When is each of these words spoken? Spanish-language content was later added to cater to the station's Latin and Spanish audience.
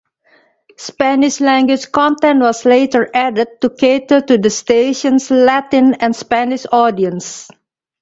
Spanish-language 0.79 1.91
content 1.91 2.39
was 2.41 2.65
later 2.65 3.07
added 3.13 3.61
to 3.61 3.69
cater 3.69 4.19
to 4.19 4.35
the 4.39 4.49
station's 4.49 5.29
Latin 5.29 5.93
and 5.93 6.15
Spanish 6.15 6.65
audience. 6.71 7.49